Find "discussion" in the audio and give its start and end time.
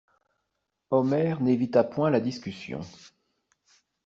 2.19-2.81